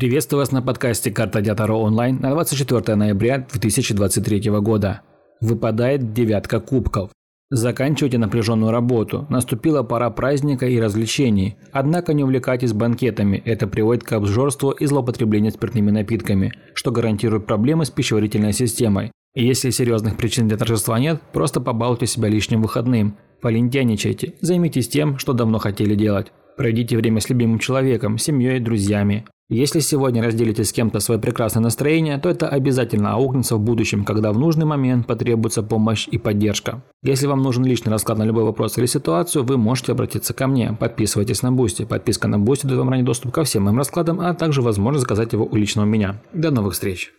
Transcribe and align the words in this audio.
Приветствую 0.00 0.38
вас 0.38 0.50
на 0.50 0.62
подкасте 0.62 1.10
«Карта 1.10 1.42
Дятаро 1.42 1.78
онлайн» 1.78 2.20
на 2.20 2.30
24 2.30 2.96
ноября 2.96 3.46
2023 3.52 4.48
года. 4.62 5.02
Выпадает 5.42 6.14
девятка 6.14 6.58
кубков. 6.58 7.10
Заканчивайте 7.50 8.16
напряженную 8.16 8.72
работу. 8.72 9.26
Наступила 9.28 9.82
пора 9.82 10.08
праздника 10.08 10.64
и 10.64 10.80
развлечений. 10.80 11.58
Однако 11.70 12.14
не 12.14 12.24
увлекайтесь 12.24 12.72
банкетами. 12.72 13.42
Это 13.44 13.66
приводит 13.66 14.02
к 14.02 14.12
обжорству 14.14 14.70
и 14.70 14.86
злоупотреблению 14.86 15.52
спиртными 15.52 15.90
напитками, 15.90 16.54
что 16.72 16.92
гарантирует 16.92 17.44
проблемы 17.44 17.84
с 17.84 17.90
пищеварительной 17.90 18.54
системой. 18.54 19.12
И 19.34 19.44
если 19.44 19.68
серьезных 19.68 20.16
причин 20.16 20.48
для 20.48 20.56
торжества 20.56 20.98
нет, 20.98 21.20
просто 21.34 21.60
побалуйте 21.60 22.06
себя 22.06 22.30
лишним 22.30 22.62
выходным. 22.62 23.18
Полентяничайте. 23.42 24.32
Займитесь 24.40 24.88
тем, 24.88 25.18
что 25.18 25.34
давно 25.34 25.58
хотели 25.58 25.94
делать. 25.94 26.32
Проведите 26.56 26.96
время 26.96 27.20
с 27.20 27.28
любимым 27.28 27.58
человеком, 27.58 28.16
семьей, 28.16 28.60
друзьями. 28.60 29.26
Если 29.52 29.80
сегодня 29.80 30.22
разделите 30.22 30.62
с 30.62 30.72
кем-то 30.72 31.00
свое 31.00 31.20
прекрасное 31.20 31.60
настроение, 31.60 32.18
то 32.18 32.28
это 32.28 32.48
обязательно 32.48 33.14
аукнется 33.14 33.56
в 33.56 33.60
будущем, 33.60 34.04
когда 34.04 34.32
в 34.32 34.38
нужный 34.38 34.64
момент 34.64 35.08
потребуется 35.08 35.64
помощь 35.64 36.06
и 36.08 36.18
поддержка. 36.18 36.84
Если 37.02 37.26
вам 37.26 37.42
нужен 37.42 37.64
личный 37.64 37.90
расклад 37.90 38.18
на 38.18 38.22
любой 38.22 38.44
вопрос 38.44 38.78
или 38.78 38.86
ситуацию, 38.86 39.42
вы 39.42 39.58
можете 39.58 39.90
обратиться 39.90 40.34
ко 40.34 40.46
мне. 40.46 40.76
Подписывайтесь 40.78 41.42
на 41.42 41.50
Boosty. 41.50 41.84
Подписка 41.84 42.28
на 42.28 42.38
Boosty 42.38 42.68
дает 42.68 42.78
вам 42.78 42.90
ранний 42.90 43.02
доступ 43.02 43.32
ко 43.32 43.42
всем 43.42 43.64
моим 43.64 43.78
раскладам, 43.78 44.20
а 44.20 44.34
также 44.34 44.62
возможность 44.62 45.02
заказать 45.02 45.32
его 45.32 45.44
у 45.44 45.56
личного 45.56 45.84
меня. 45.84 46.22
До 46.32 46.52
новых 46.52 46.74
встреч! 46.74 47.12